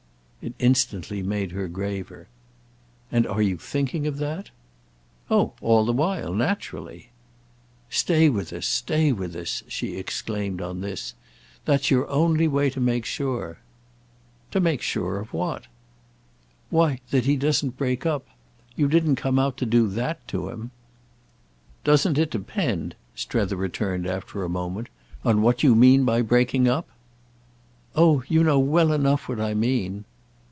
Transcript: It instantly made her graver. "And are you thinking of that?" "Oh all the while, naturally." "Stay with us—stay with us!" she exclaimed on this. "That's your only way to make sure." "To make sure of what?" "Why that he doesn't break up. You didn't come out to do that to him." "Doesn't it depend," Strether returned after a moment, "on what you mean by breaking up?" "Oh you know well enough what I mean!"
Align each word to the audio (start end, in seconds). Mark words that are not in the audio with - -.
It 0.43 0.55
instantly 0.57 1.21
made 1.21 1.51
her 1.51 1.67
graver. 1.67 2.27
"And 3.11 3.27
are 3.27 3.43
you 3.43 3.57
thinking 3.57 4.07
of 4.07 4.17
that?" 4.17 4.49
"Oh 5.29 5.53
all 5.61 5.85
the 5.85 5.93
while, 5.93 6.33
naturally." 6.33 7.11
"Stay 7.91 8.27
with 8.27 8.51
us—stay 8.51 9.11
with 9.11 9.35
us!" 9.35 9.61
she 9.67 9.97
exclaimed 9.97 10.59
on 10.59 10.81
this. 10.81 11.13
"That's 11.65 11.91
your 11.91 12.07
only 12.09 12.47
way 12.47 12.71
to 12.71 12.79
make 12.79 13.05
sure." 13.05 13.59
"To 14.49 14.59
make 14.59 14.81
sure 14.81 15.19
of 15.19 15.31
what?" 15.31 15.67
"Why 16.71 17.01
that 17.11 17.25
he 17.25 17.35
doesn't 17.35 17.77
break 17.77 18.07
up. 18.07 18.25
You 18.75 18.87
didn't 18.87 19.17
come 19.17 19.37
out 19.37 19.57
to 19.57 19.65
do 19.67 19.87
that 19.89 20.27
to 20.29 20.49
him." 20.49 20.71
"Doesn't 21.83 22.17
it 22.17 22.31
depend," 22.31 22.95
Strether 23.13 23.55
returned 23.57 24.07
after 24.07 24.41
a 24.43 24.49
moment, 24.49 24.89
"on 25.23 25.43
what 25.43 25.61
you 25.61 25.75
mean 25.75 26.03
by 26.03 26.23
breaking 26.23 26.67
up?" 26.67 26.87
"Oh 27.95 28.23
you 28.27 28.43
know 28.43 28.57
well 28.57 28.91
enough 28.91 29.29
what 29.29 29.39
I 29.39 29.53
mean!" 29.53 30.05